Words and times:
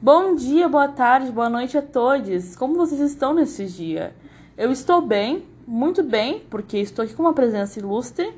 Bom 0.00 0.34
dia, 0.34 0.68
boa 0.68 0.88
tarde, 0.88 1.30
boa 1.30 1.48
noite 1.48 1.76
a 1.76 1.82
todos. 1.82 2.56
Como 2.56 2.74
vocês 2.74 3.00
estão 3.00 3.34
nesse 3.34 3.66
dia? 3.66 4.14
Eu 4.56 4.72
estou 4.72 5.00
bem, 5.00 5.44
muito 5.66 6.02
bem, 6.02 6.40
porque 6.50 6.78
estou 6.78 7.04
aqui 7.04 7.14
com 7.14 7.22
uma 7.22 7.32
presença 7.32 7.78
ilustre 7.78 8.32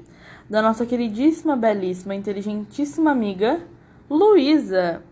da 0.48 0.60
nossa 0.60 0.84
queridíssima, 0.84 1.56
belíssima, 1.56 2.14
inteligentíssima 2.14 3.10
amiga 3.10 3.60
Luísa. 4.10 5.02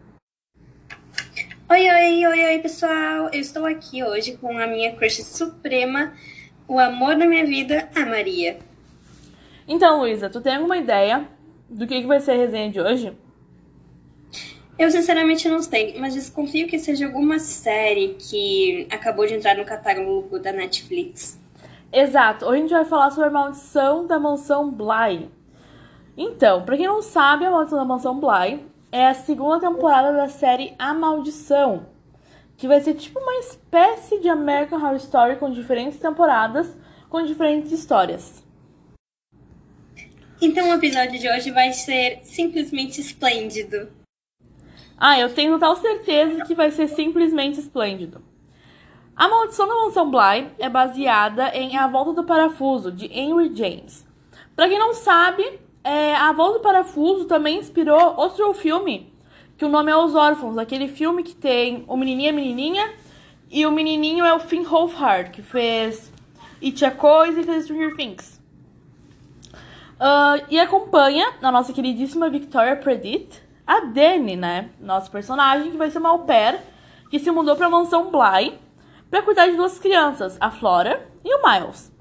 Oi, 1.71 1.90
oi, 1.90 2.26
oi, 2.26 2.45
oi, 2.45 2.59
pessoal! 2.59 3.31
Eu 3.33 3.40
estou 3.40 3.65
aqui 3.65 4.04
hoje 4.04 4.37
com 4.37 4.59
a 4.59 4.67
minha 4.67 4.95
crush 4.95 5.22
suprema, 5.22 6.13
o 6.69 6.79
amor 6.79 7.17
da 7.17 7.24
minha 7.24 7.47
vida, 7.47 7.88
a 7.95 8.04
Maria. 8.04 8.59
Então, 9.67 10.01
Luísa, 10.01 10.29
tu 10.29 10.40
tem 10.40 10.56
alguma 10.56 10.77
ideia 10.77 11.27
do 11.71 11.87
que, 11.87 12.03
que 12.03 12.06
vai 12.06 12.21
ser 12.21 12.33
a 12.33 12.37
resenha 12.37 12.71
de 12.71 12.81
hoje? 12.81 13.17
Eu 14.83 14.90
sinceramente 14.90 15.49
não 15.49 15.62
sei, 15.62 15.96
mas 16.01 16.12
desconfio 16.12 16.66
que 16.66 16.77
seja 16.77 17.06
alguma 17.06 17.38
série 17.38 18.16
que 18.19 18.88
acabou 18.91 19.24
de 19.24 19.34
entrar 19.34 19.57
no 19.57 19.65
catálogo 19.65 20.41
da 20.41 20.51
Netflix. 20.51 21.41
Exato, 21.93 22.45
hoje 22.47 22.57
a 22.57 22.61
gente 22.62 22.73
vai 22.73 22.84
falar 22.84 23.10
sobre 23.10 23.29
a 23.29 23.30
maldição 23.30 24.09
da 24.09 24.19
mansão 24.19 24.73
Bly. 24.73 25.30
Então, 26.16 26.65
pra 26.65 26.77
quem 26.77 26.88
não 26.88 27.01
sabe, 27.01 27.45
a 27.45 27.51
maldição 27.52 27.79
da 27.79 27.84
mansão 27.84 28.19
Bly 28.19 28.66
é 28.91 29.07
a 29.07 29.15
segunda 29.15 29.60
temporada 29.60 30.16
da 30.16 30.29
série 30.29 30.74
A 30.77 30.93
Maldição, 30.93 31.87
que 32.57 32.66
vai 32.66 32.80
ser 32.80 32.95
tipo 32.95 33.21
uma 33.21 33.37
espécie 33.37 34.19
de 34.19 34.29
American 34.29 34.80
Horror 34.80 34.96
Story 34.96 35.37
com 35.37 35.52
diferentes 35.52 36.01
temporadas, 36.01 36.77
com 37.09 37.23
diferentes 37.23 37.71
histórias. 37.71 38.43
Então 40.41 40.71
o 40.71 40.74
episódio 40.74 41.21
de 41.21 41.29
hoje 41.29 41.52
vai 41.52 41.73
ser 41.73 42.19
simplesmente 42.24 43.01
esplêndido. 43.01 44.02
Ah, 45.05 45.19
eu 45.19 45.34
tenho 45.34 45.55
total 45.55 45.74
certeza 45.74 46.45
que 46.45 46.55
vai 46.55 46.70
ser 46.70 46.87
simplesmente 46.87 47.59
esplêndido. 47.59 48.23
A 49.16 49.27
Maldição 49.27 49.66
da 49.66 49.74
Mansão 49.74 50.09
Bly 50.09 50.52
é 50.60 50.68
baseada 50.68 51.49
em 51.57 51.77
A 51.77 51.88
Volta 51.88 52.13
do 52.13 52.23
Parafuso, 52.23 52.93
de 52.93 53.07
Henry 53.07 53.51
James. 53.52 54.07
Para 54.54 54.68
quem 54.68 54.79
não 54.79 54.95
sabe, 54.95 55.59
é, 55.82 56.15
A 56.15 56.32
Volta 56.32 56.59
do 56.59 56.62
Parafuso 56.62 57.24
também 57.24 57.59
inspirou 57.59 58.15
outro 58.16 58.54
filme, 58.54 59.12
que 59.59 59.65
o 59.65 59.68
nome 59.68 59.90
é 59.90 59.96
Os 59.96 60.15
Órfãos, 60.15 60.57
aquele 60.57 60.87
filme 60.87 61.24
que 61.24 61.34
tem 61.34 61.84
o 61.88 61.96
menininho 61.96 62.29
e 62.29 62.30
a 62.30 62.32
menininha, 62.32 62.95
e 63.51 63.66
o 63.66 63.73
menininho 63.73 64.24
é 64.24 64.32
o 64.32 64.38
Finn 64.38 64.62
Wolfhard, 64.62 65.30
que 65.30 65.42
fez 65.42 66.12
It 66.62 66.84
a 66.84 66.92
Coisa 66.92 67.40
e 67.40 67.42
fez 67.42 67.64
Stranger 67.64 67.96
Things. 67.96 68.40
Uh, 69.96 70.46
e 70.48 70.60
acompanha 70.60 71.32
a 71.42 71.50
nossa 71.50 71.72
queridíssima 71.72 72.30
Victoria 72.30 72.77
Predit, 72.77 73.42
a 73.66 73.80
Dani, 73.80 74.36
né? 74.36 74.70
Nosso 74.80 75.10
personagem, 75.10 75.70
que 75.70 75.77
vai 75.77 75.91
ser 75.91 75.98
uma 75.98 76.10
au 76.10 76.20
pair, 76.20 76.60
que 77.10 77.18
se 77.18 77.30
mudou 77.30 77.56
pra 77.56 77.68
mansão 77.68 78.10
Bly 78.10 78.58
para 79.10 79.22
cuidar 79.22 79.46
de 79.46 79.56
duas 79.56 79.78
crianças, 79.78 80.36
a 80.41 80.50
Flora 80.50 81.06
e 81.24 81.34
o 81.34 81.42
Miles. 81.42 81.92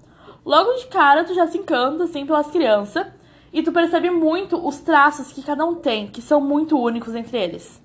Logo 0.45 0.73
de 0.73 0.87
cara, 0.87 1.23
tu 1.23 1.33
já 1.33 1.47
se 1.47 1.57
encanta, 1.57 2.05
assim, 2.05 2.25
pelas 2.25 2.47
crianças, 2.47 3.05
e 3.53 3.61
tu 3.61 3.71
percebe 3.71 4.09
muito 4.09 4.65
os 4.65 4.79
traços 4.79 5.31
que 5.31 5.43
cada 5.43 5.65
um 5.65 5.75
tem, 5.75 6.07
que 6.07 6.21
são 6.21 6.39
muito 6.39 6.79
únicos 6.79 7.13
entre 7.13 7.37
eles. 7.37 7.81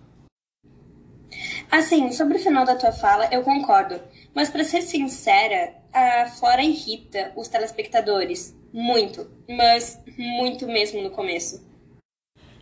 Assim, 1.70 2.12
sobre 2.12 2.36
o 2.36 2.40
final 2.40 2.64
da 2.64 2.76
tua 2.76 2.92
fala, 2.92 3.28
eu 3.32 3.42
concordo. 3.42 4.00
Mas 4.34 4.48
para 4.48 4.64
ser 4.64 4.82
sincera, 4.82 5.74
a 5.92 6.26
Flora 6.26 6.62
irrita 6.62 7.32
os 7.34 7.48
telespectadores. 7.48 8.56
Muito. 8.72 9.28
Mas 9.48 10.00
muito 10.16 10.66
mesmo 10.66 11.02
no 11.02 11.10
começo. 11.10 11.66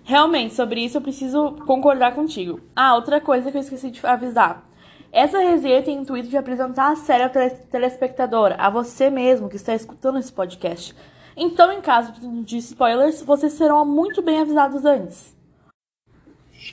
Realmente, 0.04 0.54
sobre 0.54 0.84
isso 0.84 0.98
eu 0.98 1.02
preciso 1.02 1.52
concordar 1.66 2.14
contigo. 2.14 2.60
Ah, 2.76 2.94
outra 2.94 3.20
coisa 3.20 3.50
que 3.50 3.56
eu 3.56 3.60
esqueci 3.62 3.90
de 3.90 4.06
avisar. 4.06 4.68
Essa 5.10 5.38
resenha 5.38 5.82
tem 5.82 5.96
o 5.96 6.02
intuito 6.02 6.28
de 6.28 6.36
apresentar 6.36 6.92
a 6.92 6.96
série 6.96 7.22
ao 7.22 7.30
telespectador, 7.30 8.54
a 8.58 8.68
você 8.68 9.08
mesmo 9.08 9.48
que 9.48 9.56
está 9.56 9.74
escutando 9.74 10.18
esse 10.18 10.32
podcast. 10.32 10.94
Então, 11.36 11.72
em 11.72 11.80
caso 11.80 12.12
de 12.42 12.58
spoilers, 12.58 13.22
vocês 13.22 13.54
serão 13.54 13.84
muito 13.84 14.20
bem 14.20 14.40
avisados 14.40 14.84
antes. 14.84 15.34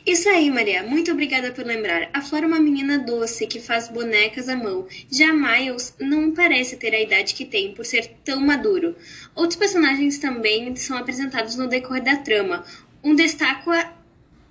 Isso 0.05 0.29
aí, 0.29 0.49
Maria. 0.49 0.83
Muito 0.83 1.11
obrigada 1.11 1.51
por 1.51 1.65
lembrar. 1.65 2.09
A 2.13 2.21
Flora 2.21 2.45
é 2.45 2.47
uma 2.47 2.59
menina 2.59 2.97
doce 2.97 3.45
que 3.45 3.59
faz 3.59 3.87
bonecas 3.89 4.47
à 4.49 4.55
mão. 4.55 4.87
Já 5.11 5.33
Miles 5.33 5.93
não 5.99 6.31
parece 6.31 6.77
ter 6.77 6.93
a 6.95 7.01
idade 7.01 7.35
que 7.35 7.45
tem 7.45 7.73
por 7.73 7.85
ser 7.85 8.07
tão 8.23 8.39
maduro. 8.39 8.95
Outros 9.35 9.57
personagens 9.57 10.17
também 10.17 10.75
são 10.75 10.97
apresentados 10.97 11.55
no 11.55 11.67
decorrer 11.67 12.03
da 12.03 12.15
trama. 12.15 12.63
Um 13.03 13.15
destaco 13.15 13.71
é 13.73 13.91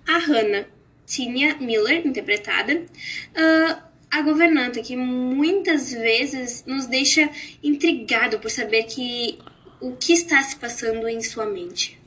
a 0.09 0.19
Hannah, 0.19 0.67
Tina 1.07 1.57
Miller, 1.61 2.07
interpretada, 2.07 2.75
uh, 2.75 3.83
a 4.11 4.23
governanta, 4.23 4.83
que 4.83 4.97
muitas 4.97 5.93
vezes 5.93 6.65
nos 6.67 6.87
deixa 6.87 7.31
intrigado 7.63 8.39
por 8.41 8.51
saber 8.51 8.85
que 8.85 9.39
o 9.81 9.93
que 9.93 10.13
está 10.13 10.43
se 10.43 10.57
passando 10.57 11.09
em 11.09 11.23
sua 11.23 11.47
mente. 11.47 12.01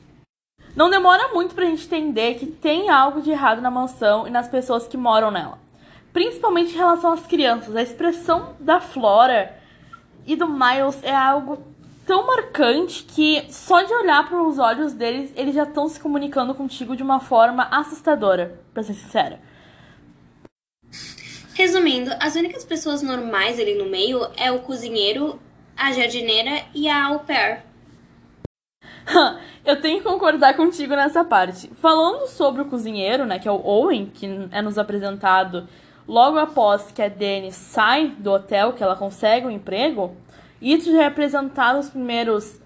Não 0.76 0.90
demora 0.90 1.32
muito 1.32 1.54
pra 1.54 1.66
gente 1.66 1.86
entender 1.86 2.34
que 2.34 2.46
tem 2.46 2.90
algo 2.90 3.22
de 3.22 3.30
errado 3.30 3.62
na 3.62 3.70
mansão 3.70 4.26
e 4.26 4.30
nas 4.30 4.48
pessoas 4.48 4.86
que 4.86 4.96
moram 4.96 5.30
nela. 5.30 5.58
Principalmente 6.12 6.72
em 6.72 6.76
relação 6.76 7.12
às 7.12 7.26
crianças. 7.26 7.74
A 7.74 7.82
expressão 7.82 8.56
da 8.60 8.80
Flora 8.80 9.56
e 10.26 10.36
do 10.36 10.48
Miles 10.48 11.02
é 11.02 11.14
algo 11.14 11.73
tão 12.06 12.26
marcante 12.26 13.04
que 13.04 13.44
só 13.50 13.82
de 13.82 13.92
olhar 13.92 14.28
para 14.28 14.42
os 14.42 14.58
olhos 14.58 14.92
deles, 14.92 15.32
eles 15.36 15.54
já 15.54 15.64
estão 15.64 15.88
se 15.88 15.98
comunicando 15.98 16.54
contigo 16.54 16.96
de 16.96 17.02
uma 17.02 17.20
forma 17.20 17.68
assustadora, 17.70 18.60
pra 18.72 18.82
ser 18.82 18.94
sincera. 18.94 19.40
Resumindo, 21.54 22.10
as 22.20 22.34
únicas 22.34 22.64
pessoas 22.64 23.02
normais 23.02 23.60
ali 23.60 23.74
no 23.74 23.86
meio 23.86 24.20
é 24.36 24.50
o 24.50 24.60
cozinheiro, 24.60 25.38
a 25.76 25.92
jardineira 25.92 26.64
e 26.74 26.88
a 26.88 27.06
au 27.06 27.20
pair. 27.20 27.62
Eu 29.64 29.80
tenho 29.80 29.98
que 29.98 30.04
concordar 30.04 30.54
contigo 30.56 30.94
nessa 30.94 31.24
parte. 31.24 31.70
Falando 31.80 32.26
sobre 32.26 32.62
o 32.62 32.66
cozinheiro, 32.66 33.24
né, 33.24 33.38
que 33.38 33.48
é 33.48 33.52
o 33.52 33.64
Owen, 33.64 34.06
que 34.06 34.26
é 34.50 34.60
nos 34.60 34.76
apresentado 34.76 35.66
logo 36.06 36.38
após 36.38 36.92
que 36.92 37.00
a 37.00 37.08
Dani 37.08 37.50
sai 37.50 38.08
do 38.18 38.32
hotel, 38.32 38.74
que 38.74 38.82
ela 38.82 38.94
consegue 38.94 39.46
um 39.46 39.50
emprego, 39.50 40.14
isso 40.72 40.90
já 40.90 41.02
é 41.02 41.06
apresentado 41.06 41.76
nos 41.76 41.90
primeiros 41.90 42.60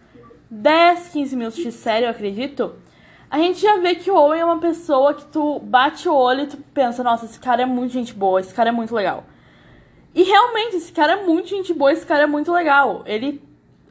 10, 0.50 1.08
15 1.08 1.36
minutos 1.36 1.58
de 1.58 1.72
série, 1.72 2.06
eu 2.06 2.10
acredito. 2.10 2.74
A 3.30 3.38
gente 3.38 3.60
já 3.60 3.76
vê 3.78 3.94
que 3.94 4.10
o 4.10 4.16
Owen 4.16 4.40
é 4.40 4.44
uma 4.44 4.58
pessoa 4.58 5.12
que 5.12 5.24
tu 5.26 5.58
bate 5.58 6.08
o 6.08 6.14
olho 6.14 6.44
e 6.44 6.46
tu 6.46 6.56
pensa, 6.72 7.02
nossa, 7.02 7.26
esse 7.26 7.38
cara 7.38 7.62
é 7.62 7.66
muito 7.66 7.92
gente 7.92 8.14
boa, 8.14 8.40
esse 8.40 8.54
cara 8.54 8.70
é 8.70 8.72
muito 8.72 8.94
legal. 8.94 9.24
E 10.14 10.22
realmente, 10.22 10.76
esse 10.76 10.90
cara 10.90 11.12
é 11.12 11.26
muito 11.26 11.48
gente 11.48 11.74
boa, 11.74 11.92
esse 11.92 12.06
cara 12.06 12.24
é 12.24 12.26
muito 12.26 12.52
legal. 12.52 13.02
Ele. 13.06 13.42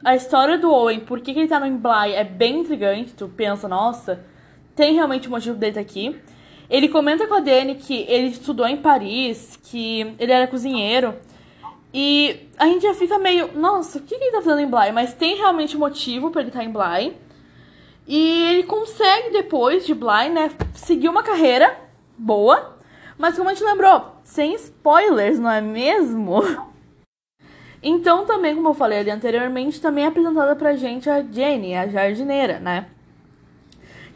A 0.04 0.14
história 0.14 0.56
do 0.56 0.70
Owen, 0.70 1.00
por 1.00 1.20
que, 1.20 1.32
que 1.32 1.40
ele 1.40 1.48
tá 1.48 1.58
no 1.58 1.68
Bly, 1.76 2.12
é 2.14 2.22
bem 2.22 2.60
intrigante. 2.60 3.14
Tu 3.14 3.28
pensa, 3.28 3.66
nossa, 3.66 4.24
tem 4.76 4.94
realmente 4.94 5.26
um 5.26 5.32
motivo 5.32 5.56
dele 5.56 5.70
estar 5.70 5.80
aqui. 5.80 6.20
Ele 6.70 6.88
comenta 6.88 7.26
com 7.26 7.34
a 7.34 7.40
Dani 7.40 7.74
que 7.74 8.04
ele 8.08 8.28
estudou 8.28 8.66
em 8.66 8.76
Paris, 8.76 9.58
que 9.64 10.14
ele 10.18 10.30
era 10.30 10.46
cozinheiro. 10.46 11.14
E 11.92 12.48
a 12.58 12.66
gente 12.66 12.82
já 12.82 12.94
fica 12.94 13.18
meio, 13.18 13.50
nossa, 13.58 13.98
o 13.98 14.02
que, 14.02 14.14
ele 14.14 14.30
tá 14.30 14.42
fazendo 14.42 14.60
em 14.60 14.66
Bly? 14.66 14.92
Mas 14.92 15.14
tem 15.14 15.36
realmente 15.36 15.76
motivo 15.76 16.30
para 16.30 16.42
ele 16.42 16.50
estar 16.50 16.60
tá 16.60 16.64
em 16.64 16.70
Bly. 16.70 17.16
E 18.06 18.44
ele 18.50 18.62
consegue, 18.64 19.30
depois 19.30 19.86
de 19.86 19.94
Bly, 19.94 20.30
né, 20.30 20.50
seguir 20.74 21.08
uma 21.08 21.22
carreira 21.22 21.78
boa. 22.16 22.76
Mas 23.16 23.36
como 23.36 23.50
a 23.50 23.54
gente 23.54 23.64
lembrou, 23.64 24.16
sem 24.22 24.54
spoilers, 24.54 25.38
não 25.38 25.50
é 25.50 25.60
mesmo? 25.60 26.42
Então, 27.80 28.26
também, 28.26 28.56
como 28.56 28.70
eu 28.70 28.74
falei 28.74 28.98
ali 28.98 29.10
anteriormente, 29.10 29.80
também 29.80 30.02
é 30.02 30.08
apresentada 30.08 30.56
pra 30.56 30.74
gente 30.74 31.08
a 31.08 31.22
Jenny, 31.22 31.76
a 31.76 31.86
jardineira, 31.86 32.58
né? 32.58 32.88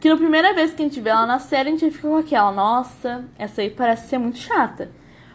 Que 0.00 0.08
na 0.08 0.16
primeira 0.16 0.52
vez 0.52 0.74
que 0.74 0.82
a 0.82 0.84
gente 0.84 1.00
vê 1.00 1.10
ela 1.10 1.24
na 1.26 1.38
série, 1.38 1.68
a 1.68 1.70
gente 1.72 1.88
fica 1.92 2.08
com 2.08 2.16
aquela, 2.16 2.50
nossa, 2.50 3.24
essa 3.38 3.60
aí 3.60 3.70
parece 3.70 4.08
ser 4.08 4.18
muito 4.18 4.36
chata. 4.36 4.90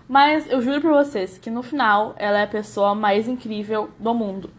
Mas 0.07 0.49
eu 0.49 0.61
juro 0.61 0.79
pra 0.79 1.03
vocês 1.03 1.37
que 1.37 1.49
no 1.49 1.61
final 1.61 2.15
ela 2.17 2.39
é 2.39 2.43
a 2.43 2.47
pessoa 2.47 2.95
mais 2.95 3.27
incrível 3.27 3.89
do 3.99 4.13
mundo. 4.13 4.49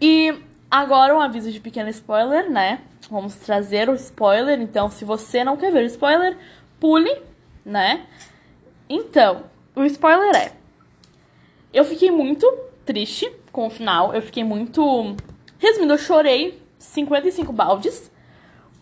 E 0.00 0.34
agora 0.70 1.14
um 1.14 1.20
aviso 1.20 1.52
de 1.52 1.60
pequeno 1.60 1.88
spoiler, 1.90 2.50
né? 2.50 2.80
Vamos 3.08 3.36
trazer 3.36 3.88
o 3.88 3.94
spoiler. 3.94 4.60
Então, 4.60 4.90
se 4.90 5.04
você 5.04 5.44
não 5.44 5.56
quer 5.56 5.70
ver 5.70 5.84
o 5.84 5.86
spoiler, 5.86 6.36
pule, 6.80 7.16
né? 7.64 8.06
Então, 8.88 9.44
o 9.76 9.84
spoiler 9.84 10.34
é: 10.34 10.52
eu 11.72 11.84
fiquei 11.84 12.10
muito 12.10 12.46
triste 12.84 13.30
com 13.52 13.66
o 13.66 13.70
final. 13.70 14.12
Eu 14.12 14.22
fiquei 14.22 14.42
muito. 14.42 15.16
Resumindo, 15.58 15.94
eu 15.94 15.98
chorei 15.98 16.60
55 16.78 17.52
baldes. 17.52 18.10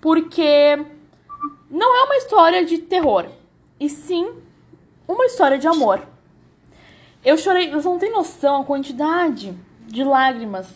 Porque 0.00 0.76
não 1.70 1.96
é 1.96 2.04
uma 2.04 2.16
história 2.16 2.64
de 2.64 2.78
terror. 2.78 3.26
E 3.78 3.88
sim 3.88 4.34
uma 5.06 5.26
história 5.26 5.58
de 5.58 5.66
amor. 5.66 6.06
Eu 7.24 7.38
chorei, 7.38 7.70
você 7.70 7.88
não 7.88 7.98
tem 7.98 8.10
noção 8.10 8.62
a 8.62 8.64
quantidade 8.64 9.56
de 9.86 10.02
lágrimas 10.02 10.68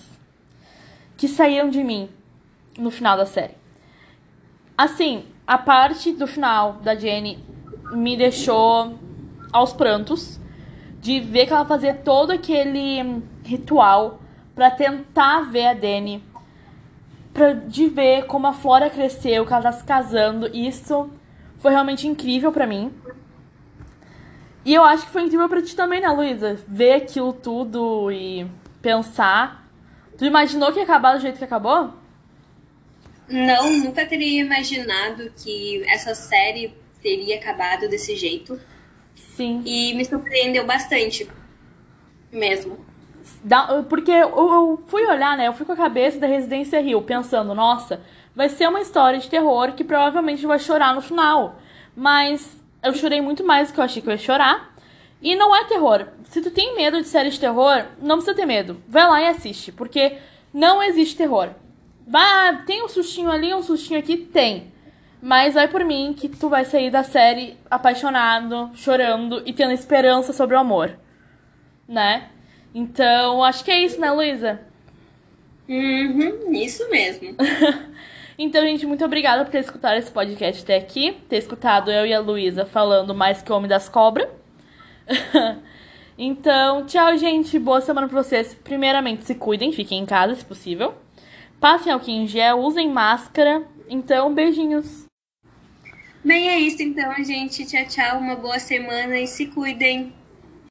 que 1.16 1.26
saíram 1.26 1.68
de 1.68 1.82
mim 1.82 2.08
no 2.78 2.90
final 2.90 3.16
da 3.16 3.26
série. 3.26 3.54
Assim, 4.76 5.24
a 5.46 5.56
parte 5.56 6.12
do 6.12 6.26
final 6.26 6.74
da 6.74 6.94
Jenny 6.94 7.38
me 7.92 8.16
deixou 8.16 8.98
aos 9.52 9.72
prantos 9.72 10.38
de 11.00 11.20
ver 11.20 11.46
que 11.46 11.52
ela 11.52 11.64
fazia 11.64 11.94
todo 11.94 12.30
aquele 12.30 13.22
ritual 13.44 14.20
para 14.54 14.70
tentar 14.70 15.42
ver 15.50 15.66
a 15.66 15.74
Dani, 15.74 16.22
pra, 17.32 17.52
de 17.52 17.88
ver 17.88 18.26
como 18.26 18.46
a 18.46 18.52
Flora 18.52 18.90
cresceu, 18.90 19.46
que 19.46 19.52
ela 19.52 19.62
tá 19.62 19.72
se 19.72 19.84
casando. 19.84 20.48
Isso 20.54 21.08
foi 21.58 21.72
realmente 21.72 22.06
incrível 22.06 22.50
para 22.50 22.66
mim. 22.66 22.92
E 24.66 24.74
eu 24.74 24.82
acho 24.82 25.06
que 25.06 25.12
foi 25.12 25.22
incrível 25.22 25.48
para 25.48 25.62
ti 25.62 25.76
também, 25.76 26.00
né, 26.00 26.08
Luísa? 26.08 26.58
Ver 26.66 26.94
aquilo 26.94 27.32
tudo 27.32 28.10
e 28.10 28.44
pensar. 28.82 29.64
Tu 30.18 30.24
imaginou 30.24 30.72
que 30.72 30.80
ia 30.80 30.82
acabar 30.82 31.14
do 31.14 31.20
jeito 31.20 31.38
que 31.38 31.44
acabou? 31.44 31.94
Não, 33.28 33.70
nunca 33.78 34.04
teria 34.04 34.40
imaginado 34.40 35.32
que 35.36 35.84
essa 35.88 36.16
série 36.16 36.74
teria 37.00 37.36
acabado 37.36 37.88
desse 37.88 38.16
jeito. 38.16 38.60
Sim. 39.14 39.62
E 39.64 39.94
me 39.94 40.04
surpreendeu 40.04 40.66
bastante. 40.66 41.30
Mesmo. 42.32 42.84
Porque 43.88 44.10
eu, 44.10 44.30
eu 44.36 44.82
fui 44.88 45.06
olhar, 45.06 45.36
né? 45.36 45.46
Eu 45.46 45.52
fui 45.52 45.64
com 45.64 45.72
a 45.72 45.76
cabeça 45.76 46.18
da 46.18 46.26
Residência 46.26 46.82
Rio, 46.82 47.02
pensando, 47.02 47.54
nossa, 47.54 48.00
vai 48.34 48.48
ser 48.48 48.68
uma 48.68 48.80
história 48.80 49.20
de 49.20 49.30
terror 49.30 49.74
que 49.74 49.84
provavelmente 49.84 50.44
vai 50.44 50.58
chorar 50.58 50.92
no 50.92 51.00
final. 51.00 51.60
Mas 51.94 52.65
eu 52.86 52.94
chorei 52.94 53.20
muito 53.20 53.44
mais 53.44 53.68
do 53.68 53.74
que 53.74 53.80
eu 53.80 53.84
achei 53.84 54.02
que 54.02 54.08
eu 54.08 54.12
ia 54.12 54.18
chorar. 54.18 54.74
E 55.20 55.34
não 55.34 55.54
é 55.54 55.64
terror. 55.64 56.08
Se 56.24 56.40
tu 56.40 56.50
tem 56.50 56.76
medo 56.76 57.00
de 57.00 57.08
série 57.08 57.30
de 57.30 57.40
terror, 57.40 57.84
não 58.00 58.16
precisa 58.16 58.36
ter 58.36 58.46
medo. 58.46 58.82
Vai 58.88 59.06
lá 59.08 59.22
e 59.22 59.28
assiste, 59.28 59.72
porque 59.72 60.18
não 60.52 60.82
existe 60.82 61.16
terror. 61.16 61.50
Vai, 62.06 62.64
tem 62.64 62.84
um 62.84 62.88
sustinho 62.88 63.30
ali, 63.30 63.52
um 63.52 63.62
sustinho 63.62 63.98
aqui, 63.98 64.16
tem. 64.16 64.72
Mas 65.20 65.54
vai 65.54 65.66
por 65.66 65.84
mim 65.84 66.14
que 66.16 66.28
tu 66.28 66.48
vai 66.48 66.64
sair 66.64 66.90
da 66.90 67.02
série 67.02 67.56
apaixonado, 67.70 68.70
chorando 68.74 69.42
e 69.46 69.52
tendo 69.52 69.72
esperança 69.72 70.32
sobre 70.32 70.54
o 70.54 70.58
amor. 70.58 70.98
Né? 71.88 72.28
Então, 72.74 73.42
acho 73.42 73.64
que 73.64 73.70
é 73.70 73.80
isso, 73.80 74.00
né, 74.00 74.10
Luísa? 74.12 74.60
Uhum, 75.68 76.52
isso 76.52 76.88
mesmo. 76.90 77.34
então, 78.38 78.62
gente, 78.62 78.84
muito 78.84 79.04
obrigada 79.04 79.44
por 79.44 79.50
ter 79.50 79.60
escutado 79.60 79.96
esse 79.96 80.10
podcast 80.10 80.62
até 80.62 80.76
aqui. 80.76 81.16
Ter 81.28 81.38
escutado 81.38 81.90
eu 81.90 82.04
e 82.04 82.12
a 82.12 82.20
Luísa 82.20 82.66
falando 82.66 83.14
mais 83.14 83.40
que 83.40 83.50
o 83.50 83.56
Homem 83.56 83.68
das 83.68 83.88
Cobras. 83.88 84.28
então, 86.18 86.84
tchau, 86.84 87.16
gente. 87.16 87.58
Boa 87.58 87.80
semana 87.80 88.08
pra 88.08 88.22
vocês. 88.22 88.54
Primeiramente, 88.54 89.24
se 89.24 89.34
cuidem, 89.34 89.72
fiquem 89.72 90.00
em 90.00 90.06
casa, 90.06 90.34
se 90.34 90.44
possível. 90.44 90.94
Passem 91.58 91.92
álcool 91.92 92.10
em 92.10 92.26
gel, 92.26 92.58
usem 92.58 92.90
máscara. 92.90 93.64
Então, 93.88 94.34
beijinhos. 94.34 95.06
Bem, 96.22 96.48
é 96.48 96.58
isso 96.58 96.82
então, 96.82 97.14
gente. 97.24 97.64
Tchau, 97.64 97.86
tchau. 97.86 98.18
Uma 98.18 98.36
boa 98.36 98.58
semana 98.58 99.18
e 99.18 99.26
se 99.26 99.46
cuidem. 99.46 100.12